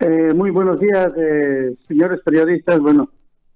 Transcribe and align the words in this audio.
Eh, 0.00 0.32
muy 0.34 0.50
buenos 0.50 0.80
días, 0.80 1.12
eh, 1.16 1.76
señores 1.86 2.20
periodistas. 2.24 2.80
Bueno, 2.80 3.08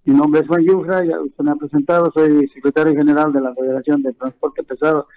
mi 0.04 0.14
nombre 0.14 0.40
es 0.40 0.46
Juan 0.46 0.62
Yufra, 0.62 1.04
ya 1.04 1.20
usted 1.20 1.44
me 1.44 1.50
ha 1.50 1.56
presentado, 1.56 2.12
soy 2.12 2.48
secretario 2.48 2.94
general 2.94 3.32
de 3.32 3.40
la 3.40 3.54
Federación 3.54 4.02
de 4.02 4.12
Transporte 4.12 4.62
Pesado 4.62 5.08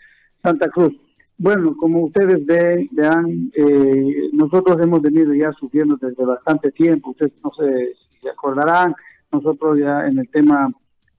Santa 0.42 0.68
Cruz. 0.70 0.94
Bueno, 1.38 1.76
como 1.78 2.06
ustedes 2.06 2.46
ven, 2.46 2.90
vean, 2.92 3.52
eh, 3.56 4.30
nosotros 4.34 4.82
hemos 4.82 5.02
venido 5.02 5.34
ya 5.34 5.52
sufriendo 5.54 5.96
desde 6.02 6.26
bastante 6.26 6.72
tiempo. 6.72 7.12
Ustedes 7.12 7.34
no 7.44 7.52
si 7.52 8.20
se 8.22 8.30
acordarán, 8.30 8.96
nosotros 9.32 9.78
ya 9.80 10.08
en 10.08 10.20
el 10.20 10.30
tema, 10.30 10.72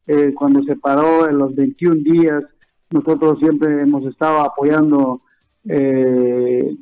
eh, 0.07 0.35
cuando 0.35 0.63
se 0.65 0.77
paró 0.77 1.29
en 1.29 1.39
los 1.39 1.55
21 1.55 2.03
días, 2.03 2.43
nosotros 2.91 3.39
siempre 3.39 3.83
hemos 3.83 4.05
estado 4.07 4.41
apoyando 4.41 5.23
eh, 5.65 6.77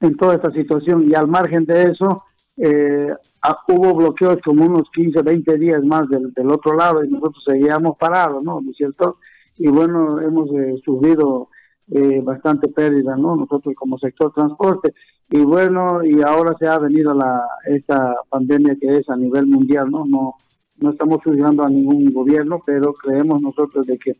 en 0.00 0.16
toda 0.16 0.34
esta 0.34 0.52
situación 0.52 1.08
y 1.08 1.14
al 1.14 1.28
margen 1.28 1.64
de 1.64 1.84
eso, 1.84 2.24
eh, 2.56 3.12
ah, 3.42 3.58
hubo 3.68 3.94
bloqueos 3.94 4.38
como 4.44 4.66
unos 4.66 4.88
15, 4.94 5.22
20 5.22 5.58
días 5.58 5.84
más 5.84 6.08
del, 6.08 6.50
otro 6.50 6.76
lado 6.76 7.04
y 7.04 7.08
nosotros 7.08 7.42
seguíamos 7.46 7.96
parados, 7.98 8.42
¿no? 8.42 8.60
¿No 8.60 8.70
es 8.70 8.76
cierto? 8.76 9.18
Y 9.56 9.68
bueno, 9.68 10.20
hemos 10.20 10.50
eh, 10.50 10.80
sufrido 10.84 11.48
eh, 11.90 12.20
bastante 12.22 12.68
pérdida, 12.68 13.16
¿no? 13.16 13.36
Nosotros 13.36 13.74
como 13.76 13.98
sector 13.98 14.32
transporte. 14.32 14.94
Y 15.30 15.40
bueno, 15.40 16.04
y 16.04 16.22
ahora 16.22 16.54
se 16.58 16.66
ha 16.66 16.78
venido 16.78 17.12
la 17.14 17.42
esta 17.66 18.14
pandemia 18.28 18.76
que 18.80 18.98
es 18.98 19.08
a 19.10 19.16
nivel 19.16 19.46
mundial, 19.46 19.90
¿no? 19.90 20.04
No, 20.06 20.34
no 20.78 20.90
estamos 20.90 21.22
juzgando 21.22 21.64
a 21.64 21.68
ningún 21.68 22.12
gobierno, 22.12 22.62
pero 22.64 22.92
creemos 22.94 23.40
nosotros 23.42 23.86
de 23.86 23.98
que 23.98 24.16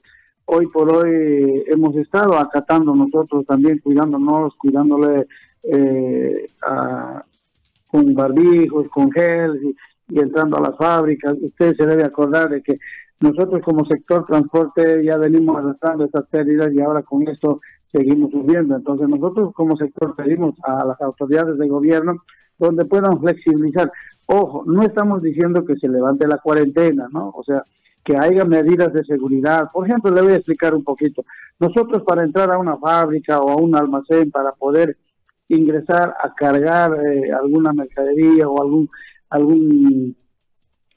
hoy 0.47 0.66
por 0.66 0.91
hoy 0.91 1.62
hemos 1.66 1.95
estado 1.97 2.36
acatando 2.38 2.95
nosotros 2.95 3.45
también, 3.47 3.78
cuidándonos, 3.78 4.55
cuidándole 4.56 5.27
eh, 5.62 6.48
con 7.86 8.14
barbijos, 8.14 8.88
con 8.88 9.10
gel 9.10 9.74
y, 10.08 10.18
entrando 10.18 10.56
a 10.56 10.62
las 10.62 10.77
fábricas. 10.77 11.34
Usted 11.41 11.77
se 11.77 11.86
debe 11.86 12.05
acordar 12.05 12.48
de 12.48 12.62
que 12.62 12.78
nosotros 13.20 13.60
como 13.64 13.84
sector 13.84 14.24
transporte 14.27 15.05
ya 15.05 15.16
venimos 15.18 15.56
arrastrando 15.58 16.05
estas 16.05 16.27
pérdidas 16.28 16.72
y 16.72 16.80
ahora 16.80 17.02
con 17.02 17.28
esto 17.28 17.60
seguimos 17.92 18.30
subiendo. 18.30 18.77
Entonces 18.77 19.08
nosotros 19.08 19.52
como 19.55 19.77
sector 19.77 20.14
pedimos 20.16 20.55
a 20.62 20.84
las 20.84 21.00
autoridades 21.00 21.58
de 21.58 21.68
gobierno 21.68 22.22
donde 22.58 22.84
puedan 22.84 23.20
flexibilizar. 23.20 23.90
Ojo, 24.27 24.64
no 24.66 24.83
estamos 24.83 25.22
diciendo 25.22 25.64
que 25.64 25.77
se 25.77 25.88
levante 25.88 26.27
la 26.27 26.38
cuarentena, 26.38 27.08
¿no? 27.12 27.30
O 27.34 27.42
sea, 27.42 27.62
que 28.05 28.16
haya 28.16 28.44
medidas 28.44 28.92
de 28.92 29.05
seguridad. 29.05 29.70
Por 29.72 29.86
ejemplo, 29.86 30.11
le 30.11 30.22
voy 30.22 30.33
a 30.33 30.36
explicar 30.36 30.74
un 30.74 30.84
poquito. 30.84 31.24
Nosotros 31.58 32.02
para 32.05 32.24
entrar 32.24 32.50
a 32.50 32.58
una 32.58 32.77
fábrica 32.77 33.40
o 33.40 33.50
a 33.50 33.56
un 33.56 33.77
almacén, 33.77 34.30
para 34.30 34.52
poder 34.52 34.96
ingresar 35.48 36.14
a 36.22 36.34
cargar 36.34 36.92
eh, 37.04 37.32
alguna 37.32 37.72
mercadería 37.72 38.48
o 38.48 38.60
algún 38.62 38.91
algún 39.30 40.16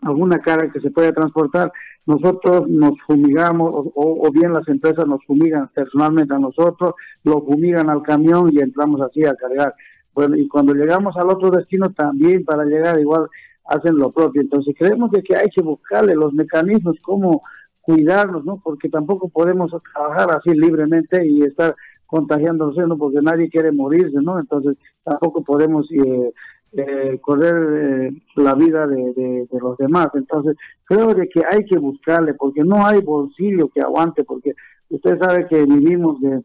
alguna 0.01 0.39
carga 0.39 0.71
que 0.71 0.81
se 0.81 0.89
pueda 0.89 1.13
transportar, 1.13 1.71
nosotros 2.05 2.67
nos 2.67 2.93
fumigamos 3.05 3.71
o, 3.93 4.31
bien 4.31 4.51
las 4.51 4.67
empresas 4.67 5.05
nos 5.05 5.23
fumigan 5.25 5.69
personalmente 5.73 6.33
a 6.33 6.39
nosotros, 6.39 6.95
lo 7.23 7.41
fumigan 7.45 7.89
al 7.89 8.01
camión 8.01 8.49
y 8.51 8.59
entramos 8.59 8.99
así 9.01 9.23
a 9.23 9.35
cargar. 9.35 9.75
Bueno, 10.13 10.35
y 10.35 10.47
cuando 10.47 10.73
llegamos 10.73 11.15
al 11.17 11.29
otro 11.29 11.51
destino 11.51 11.93
también 11.93 12.43
para 12.43 12.65
llegar 12.65 12.99
igual 12.99 13.27
hacen 13.65 13.95
lo 13.97 14.11
propio. 14.11 14.41
Entonces 14.41 14.75
creemos 14.77 15.11
de 15.11 15.21
que 15.21 15.35
hay 15.35 15.49
que 15.49 15.61
buscarle 15.61 16.15
los 16.15 16.33
mecanismos, 16.33 16.97
cómo 17.03 17.43
cuidarnos, 17.81 18.43
¿no? 18.43 18.59
Porque 18.63 18.89
tampoco 18.89 19.29
podemos 19.29 19.71
trabajar 19.93 20.29
así 20.31 20.51
libremente 20.57 21.25
y 21.25 21.43
estar 21.43 21.75
contagiándose, 22.11 22.81
¿no? 22.81 22.97
Porque 22.97 23.21
nadie 23.21 23.49
quiere 23.49 23.71
morirse, 23.71 24.21
¿no? 24.21 24.37
Entonces 24.37 24.75
tampoco 25.01 25.45
podemos 25.45 25.89
eh, 25.91 26.33
eh, 26.73 27.17
correr 27.21 28.09
eh, 28.09 28.21
la 28.35 28.53
vida 28.53 28.85
de, 28.85 29.47
los 29.49 29.77
demás. 29.77 30.09
Entonces 30.13 30.57
creo 30.83 31.15
de 31.15 31.29
que 31.29 31.41
hay 31.49 31.63
que 31.63 31.79
buscarle, 31.79 32.33
porque 32.33 32.65
no 32.65 32.85
hay 32.85 33.01
bolsillo 33.01 33.69
que 33.69 33.79
aguante, 33.79 34.25
porque 34.25 34.53
usted 34.89 35.17
sabe 35.19 35.47
que 35.47 35.63
vivimos 35.63 36.19
de, 36.19 36.43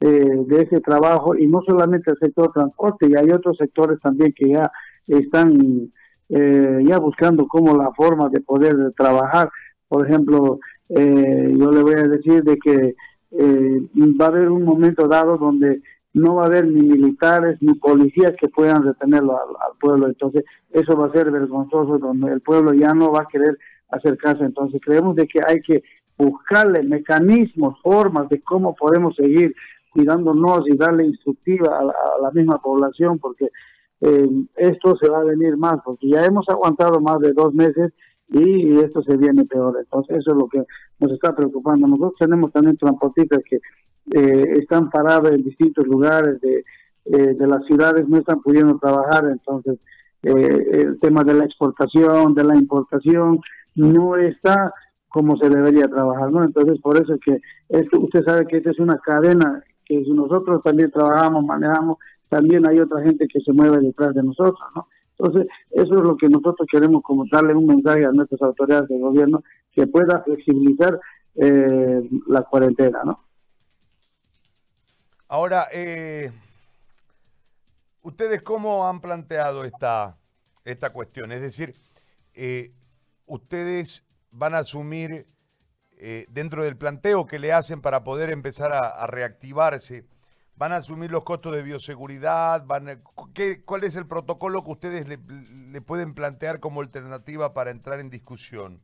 de 0.00 0.62
ese 0.62 0.80
trabajo 0.80 1.34
y 1.34 1.48
no 1.48 1.62
solamente 1.66 2.12
el 2.12 2.18
sector 2.18 2.52
transporte, 2.52 3.08
y 3.10 3.16
hay 3.16 3.32
otros 3.32 3.56
sectores 3.56 3.98
también 4.00 4.32
que 4.32 4.50
ya 4.50 4.70
están 5.08 5.90
ya 6.28 6.98
buscando 6.98 7.48
como 7.48 7.76
la 7.76 7.90
forma 7.92 8.28
de 8.28 8.40
poder 8.40 8.92
trabajar. 8.96 9.50
Por 9.88 10.06
ejemplo, 10.06 10.60
yo 10.88 11.70
le 11.72 11.82
voy 11.82 11.94
a 11.94 12.06
decir 12.06 12.44
de 12.44 12.56
que 12.58 12.94
eh, 13.30 13.80
va 14.20 14.26
a 14.26 14.28
haber 14.28 14.48
un 14.50 14.64
momento 14.64 15.06
dado 15.06 15.36
donde 15.36 15.82
no 16.14 16.36
va 16.36 16.44
a 16.44 16.46
haber 16.46 16.66
ni 16.66 16.82
militares 16.82 17.58
ni 17.60 17.74
policías 17.74 18.32
que 18.40 18.48
puedan 18.48 18.82
retenerlo 18.82 19.38
al, 19.38 19.76
pueblo. 19.78 20.08
Entonces, 20.08 20.44
eso 20.70 20.96
va 20.96 21.06
a 21.06 21.12
ser 21.12 21.30
vergonzoso, 21.30 21.98
donde 21.98 22.32
el 22.32 22.40
pueblo 22.40 22.72
ya 22.72 22.94
no 22.94 23.12
va 23.12 23.20
a 23.20 23.28
querer 23.30 23.56
acercarse. 23.90 24.44
Entonces, 24.44 24.80
creemos 24.84 25.14
de 25.16 25.26
que 25.26 25.40
hay 25.46 25.60
que 25.60 25.82
buscarle 26.16 26.82
mecanismos, 26.82 27.78
formas 27.82 28.28
de 28.28 28.40
cómo 28.42 28.74
podemos 28.74 29.14
seguir 29.14 29.54
cuidándonos 29.90 30.62
y 30.66 30.76
darle 30.76 31.06
instructiva 31.06 31.78
a 31.78 31.84
la, 31.84 32.30
misma 32.32 32.60
población, 32.60 33.18
porque 33.18 33.48
eh, 34.00 34.28
esto 34.56 34.96
se 34.96 35.08
va 35.08 35.20
a 35.20 35.24
venir 35.24 35.56
más, 35.56 35.76
porque 35.84 36.08
ya 36.08 36.24
hemos 36.24 36.48
aguantado 36.48 37.00
más 37.00 37.20
de 37.20 37.32
dos 37.32 37.54
meses 37.54 37.92
y 38.30 38.78
esto 38.78 39.02
se 39.02 39.16
viene 39.16 39.44
peor. 39.44 39.76
Entonces, 39.78 40.18
eso 40.18 40.32
es 40.32 40.36
lo 40.36 40.48
que 40.48 40.62
nos 40.98 41.12
está 41.12 41.34
preocupando. 41.34 41.86
Nosotros 41.86 42.14
tenemos 42.18 42.52
también 42.52 42.76
transportistas 42.76 43.40
que 43.48 43.56
eh, 43.56 44.58
están 44.58 44.90
parados 44.90 45.30
en 45.32 45.42
distintos 45.44 45.86
lugares 45.86 46.40
de, 46.40 46.64
eh, 47.06 47.34
de 47.34 47.46
las 47.46 47.64
ciudades, 47.66 48.08
no 48.08 48.18
están 48.18 48.40
pudiendo 48.40 48.78
trabajar, 48.78 49.24
entonces 49.30 49.78
eh, 50.22 50.68
el 50.72 51.00
tema 51.00 51.24
de 51.24 51.34
la 51.34 51.44
exportación, 51.44 52.34
de 52.34 52.44
la 52.44 52.56
importación, 52.56 53.40
no 53.74 54.16
está 54.16 54.72
como 55.08 55.36
se 55.38 55.48
debería 55.48 55.88
trabajar, 55.88 56.30
¿no? 56.30 56.44
Entonces, 56.44 56.78
por 56.80 57.00
eso 57.00 57.14
es 57.14 57.20
que 57.20 57.40
esto, 57.70 58.00
usted 58.00 58.24
sabe 58.24 58.46
que 58.46 58.58
esta 58.58 58.70
es 58.70 58.78
una 58.78 58.98
cadena 58.98 59.62
que 59.86 60.04
si 60.04 60.10
nosotros 60.12 60.62
también 60.62 60.90
trabajamos, 60.90 61.44
manejamos, 61.44 61.96
también 62.28 62.68
hay 62.68 62.78
otra 62.78 63.02
gente 63.02 63.26
que 63.26 63.40
se 63.40 63.52
mueve 63.52 63.78
detrás 63.78 64.14
de 64.14 64.22
nosotros, 64.22 64.60
¿no? 64.74 64.86
Entonces, 65.18 65.50
eso 65.70 65.94
es 65.94 66.00
lo 66.02 66.16
que 66.16 66.28
nosotros 66.28 66.66
queremos 66.70 67.02
como 67.02 67.24
darle 67.30 67.54
un 67.54 67.66
mensaje 67.66 68.04
a 68.04 68.12
nuestras 68.12 68.40
autoridades 68.42 68.88
de 68.88 68.98
gobierno 68.98 69.42
que 69.72 69.86
pueda 69.86 70.22
flexibilizar 70.22 71.00
eh, 71.34 72.08
la 72.28 72.42
cuarentena, 72.42 73.02
¿no? 73.04 73.24
Ahora, 75.26 75.66
eh, 75.72 76.30
¿ustedes 78.02 78.42
cómo 78.42 78.88
han 78.88 79.00
planteado 79.00 79.64
esta, 79.64 80.16
esta 80.64 80.90
cuestión? 80.92 81.32
Es 81.32 81.42
decir, 81.42 81.74
eh, 82.34 82.72
ustedes 83.26 84.04
van 84.30 84.54
a 84.54 84.58
asumir 84.58 85.26
dentro 86.28 86.62
del 86.62 86.76
planteo 86.76 87.26
que 87.26 87.40
le 87.40 87.52
hacen 87.52 87.82
para 87.82 88.04
poder 88.04 88.30
empezar 88.30 88.72
a 88.72 89.04
reactivarse 89.08 90.04
¿Van 90.58 90.72
a 90.72 90.76
asumir 90.76 91.12
los 91.12 91.22
costos 91.22 91.54
de 91.54 91.62
bioseguridad? 91.62 92.66
Van 92.66 93.00
¿qué, 93.32 93.62
¿Cuál 93.64 93.84
es 93.84 93.94
el 93.94 94.06
protocolo 94.06 94.64
que 94.64 94.72
ustedes 94.72 95.06
le, 95.06 95.80
pueden 95.80 96.14
plantear 96.14 96.58
como 96.58 96.80
alternativa 96.80 97.54
para 97.54 97.70
entrar 97.70 98.00
en 98.00 98.10
discusión? 98.10 98.80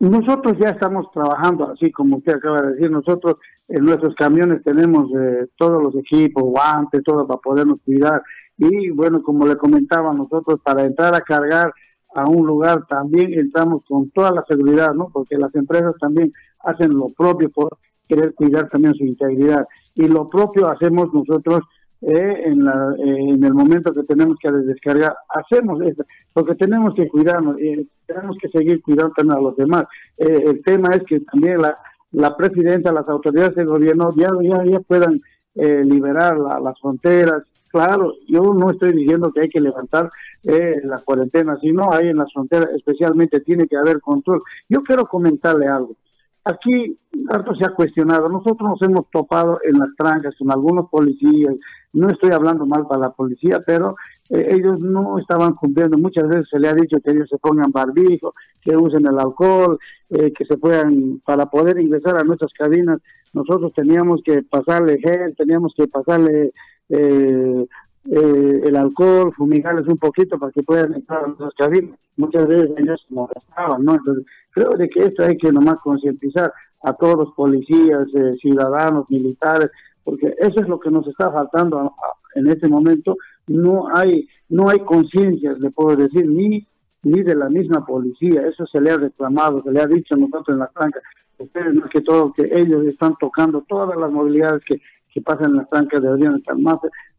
Nosotros 0.00 0.56
ya 0.58 0.70
estamos 0.70 1.06
trabajando, 1.12 1.70
así 1.70 1.92
como 1.92 2.16
usted 2.16 2.34
acaba 2.34 2.62
de 2.62 2.72
decir, 2.74 2.90
nosotros 2.90 3.36
en 3.68 3.84
nuestros 3.84 4.14
camiones 4.16 4.64
tenemos 4.64 5.08
eh, 5.16 5.46
todos 5.56 5.80
los 5.80 5.94
equipos, 5.94 6.42
guantes, 6.42 7.02
todo 7.04 7.28
para 7.28 7.40
podernos 7.40 7.78
cuidar. 7.84 8.20
Y 8.56 8.90
bueno, 8.90 9.22
como 9.22 9.46
le 9.46 9.56
comentaba, 9.56 10.12
nosotros 10.12 10.60
para 10.64 10.84
entrar 10.84 11.14
a 11.14 11.20
cargar 11.20 11.72
a 12.14 12.28
un 12.28 12.44
lugar 12.44 12.86
también 12.88 13.34
entramos 13.34 13.84
con 13.86 14.10
toda 14.10 14.32
la 14.32 14.44
seguridad, 14.48 14.94
¿no? 14.94 15.10
Porque 15.12 15.36
las 15.36 15.54
empresas 15.54 15.94
también 16.00 16.32
hacen 16.60 16.92
lo 16.92 17.10
propio 17.10 17.50
por 17.50 17.78
querer 18.08 18.34
cuidar 18.34 18.68
también 18.68 18.94
su 18.94 19.04
integridad 19.04 19.66
y 19.94 20.08
lo 20.08 20.28
propio 20.28 20.70
hacemos 20.70 21.12
nosotros 21.12 21.60
eh, 22.00 22.42
en, 22.44 22.64
la, 22.64 22.94
eh, 22.96 23.30
en 23.30 23.42
el 23.42 23.52
momento 23.52 23.92
que 23.92 24.04
tenemos 24.04 24.36
que 24.40 24.52
descargar, 24.52 25.16
hacemos 25.30 25.82
eso, 25.82 26.04
porque 26.32 26.54
tenemos 26.54 26.94
que 26.94 27.08
cuidarnos, 27.08 27.60
y 27.60 27.88
tenemos 28.06 28.36
que 28.40 28.48
seguir 28.50 28.80
cuidando 28.82 29.12
también 29.16 29.38
a 29.38 29.40
los 29.40 29.56
demás. 29.56 29.84
Eh, 30.16 30.44
el 30.46 30.62
tema 30.62 30.90
es 30.90 31.02
que 31.02 31.18
también 31.20 31.60
la, 31.60 31.76
la 32.12 32.36
presidenta, 32.36 32.92
las 32.92 33.08
autoridades 33.08 33.56
del 33.56 33.66
gobierno 33.66 34.14
ya, 34.16 34.28
ya, 34.40 34.64
ya 34.64 34.80
puedan 34.80 35.20
liberar 35.54 36.38
las 36.38 36.78
fronteras. 36.80 37.42
Claro, 37.66 38.12
yo 38.28 38.54
no 38.54 38.70
estoy 38.70 38.92
diciendo 38.92 39.32
que 39.32 39.40
hay 39.40 39.48
que 39.48 39.60
levantar 39.60 40.08
la 40.44 41.00
cuarentena, 41.00 41.58
sino 41.60 41.92
ahí 41.92 42.06
en 42.06 42.18
las 42.18 42.32
fronteras 42.32 42.68
especialmente 42.76 43.40
tiene 43.40 43.66
que 43.66 43.76
haber 43.76 44.00
control. 44.00 44.40
Yo 44.68 44.84
quiero 44.84 45.06
comentarle 45.06 45.66
algo. 45.66 45.96
Aquí 46.44 46.98
harto 47.28 47.54
se 47.54 47.64
ha 47.64 47.70
cuestionado. 47.70 48.28
Nosotros 48.28 48.70
nos 48.70 48.82
hemos 48.82 49.10
topado 49.10 49.60
en 49.64 49.78
las 49.78 49.88
trancas 49.96 50.34
con 50.38 50.50
algunos 50.50 50.88
policías. 50.88 51.54
No 51.92 52.08
estoy 52.08 52.30
hablando 52.32 52.66
mal 52.66 52.86
para 52.86 53.02
la 53.02 53.10
policía, 53.10 53.60
pero 53.66 53.96
eh, 54.30 54.48
ellos 54.52 54.80
no 54.80 55.18
estaban 55.18 55.54
cumpliendo. 55.54 55.98
Muchas 55.98 56.28
veces 56.28 56.46
se 56.50 56.58
le 56.58 56.68
ha 56.68 56.74
dicho 56.74 56.98
que 57.04 57.10
ellos 57.10 57.28
se 57.28 57.38
pongan 57.38 57.70
barbijo, 57.70 58.34
que 58.62 58.76
usen 58.76 59.06
el 59.06 59.18
alcohol, 59.18 59.78
eh, 60.10 60.32
que 60.32 60.44
se 60.44 60.56
puedan, 60.56 61.20
para 61.24 61.46
poder 61.46 61.80
ingresar 61.80 62.18
a 62.18 62.24
nuestras 62.24 62.52
cabinas, 62.52 62.98
nosotros 63.32 63.72
teníamos 63.74 64.20
que 64.24 64.42
pasarle 64.42 64.98
gel, 64.98 65.34
teníamos 65.36 65.74
que 65.76 65.86
pasarle 65.86 66.52
eh, 66.88 67.66
eh, 68.10 68.60
el 68.64 68.76
alcohol, 68.76 69.32
fumigarles 69.36 69.86
un 69.86 69.98
poquito 69.98 70.38
para 70.38 70.52
que 70.52 70.62
puedan 70.62 70.94
entrar 70.94 71.24
a 71.24 71.34
los 71.38 71.54
cabinas. 71.54 71.98
Muchas 72.16 72.46
veces 72.46 72.70
ellos 72.76 73.06
molestaban, 73.10 73.84
¿no? 73.84 73.94
Entonces, 73.94 74.24
creo 74.50 74.70
de 74.70 74.88
que 74.88 75.04
esto 75.04 75.24
hay 75.24 75.36
que 75.36 75.52
nomás 75.52 75.76
concientizar 75.82 76.52
a 76.82 76.92
todos 76.94 77.16
los 77.16 77.34
policías, 77.34 78.06
eh, 78.14 78.36
ciudadanos, 78.40 79.10
militares, 79.10 79.70
porque 80.04 80.34
eso 80.38 80.60
es 80.60 80.68
lo 80.68 80.80
que 80.80 80.90
nos 80.90 81.06
está 81.06 81.30
faltando 81.30 81.92
en 82.34 82.48
este 82.48 82.68
momento. 82.68 83.16
No 83.46 83.88
hay, 83.94 84.26
no 84.48 84.68
hay 84.68 84.80
conciencia, 84.80 85.52
le 85.58 85.70
puedo 85.70 85.96
decir, 85.96 86.26
ni 86.26 86.66
ni 87.02 87.22
de 87.22 87.34
la 87.34 87.48
misma 87.48 87.84
policía. 87.84 88.46
Eso 88.46 88.66
se 88.66 88.80
le 88.80 88.90
ha 88.90 88.96
reclamado, 88.96 89.62
se 89.62 89.70
le 89.70 89.80
ha 89.80 89.86
dicho 89.86 90.14
a 90.14 90.18
nosotros 90.18 90.48
en 90.48 90.58
la 90.58 90.68
tranca. 90.68 91.00
Ustedes 91.38 91.74
más 91.74 91.88
que 91.90 92.00
todo 92.00 92.32
que 92.32 92.50
ellos 92.52 92.84
están 92.86 93.14
tocando 93.20 93.62
todas 93.68 93.96
las 93.96 94.10
movilidades 94.10 94.62
que, 94.64 94.80
que 95.12 95.20
pasan 95.20 95.50
en 95.50 95.56
las 95.56 95.70
trancas 95.70 96.02
deberían 96.02 96.36
estar 96.36 96.58
más, 96.58 96.78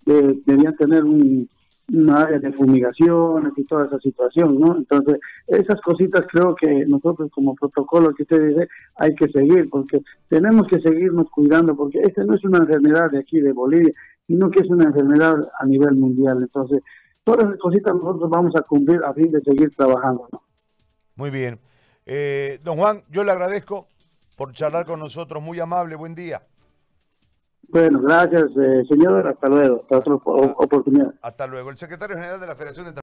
de, 0.10 0.42
deberían 0.46 0.76
tener 0.76 1.04
un, 1.04 1.50
área 2.14 2.38
de 2.38 2.54
fumigaciones 2.54 3.52
y 3.58 3.64
toda 3.64 3.88
esa 3.88 4.00
situación, 4.00 4.60
¿no? 4.60 4.78
Entonces, 4.78 5.18
esas 5.48 5.82
cositas 5.82 6.24
creo 6.32 6.56
que 6.56 6.86
nosotros 6.86 7.32
como 7.32 7.56
protocolo 7.56 8.14
que 8.14 8.24
usted 8.24 8.48
dice 8.48 8.68
hay 8.96 9.16
que 9.16 9.28
seguir, 9.30 9.68
porque 9.72 10.00
tenemos 10.28 10.68
que 10.68 10.80
seguirnos 10.82 11.32
cuidando, 11.32 11.76
porque 11.76 12.00
esta 12.04 12.24
no 12.24 12.36
es 12.36 12.46
una 12.46 12.60
enfermedad 12.60 13.10
de 13.10 13.20
aquí 13.20 13.40
de 13.40 13.54
Bolivia, 13.54 13.92
sino 14.28 14.52
que 14.52 14.62
es 14.62 14.70
una 14.70 14.84
enfermedad 14.86 15.36
a 15.60 15.66
nivel 15.66 15.96
mundial. 15.96 16.38
Entonces, 16.44 16.82
todas 17.24 17.46
esas 17.46 17.58
cositas 17.58 17.96
nosotros 17.96 18.30
vamos 18.30 18.56
a 18.56 18.62
cumplir 18.62 19.02
a 19.04 19.12
fin 19.16 19.32
de 19.32 19.42
seguir 19.42 19.76
trabajando. 19.76 20.28
¿no? 20.32 20.44
Muy 21.16 21.32
bien. 21.32 21.60
Eh, 22.06 22.60
don 22.64 22.78
Juan, 22.78 23.02
yo 23.10 23.24
le 23.24 23.32
agradezco 23.32 23.88
por 24.36 24.54
charlar 24.54 24.86
con 24.86 25.00
nosotros. 25.00 25.42
Muy 25.42 25.60
amable, 25.60 25.96
buen 25.96 26.14
día. 26.14 26.44
Bueno, 27.72 28.02
gracias, 28.02 28.46
eh, 28.58 28.84
señor. 28.90 29.28
Hasta 29.28 29.48
luego. 29.48 29.82
Hasta 29.82 29.98
otra 29.98 30.14
oportunidad. 30.16 31.14
Hasta 31.22 31.46
luego. 31.46 31.70
El 31.70 31.78
secretario 31.78 32.16
general 32.16 32.40
de 32.40 32.48
la 32.48 32.56
Federación 32.56 32.86
de 32.86 32.94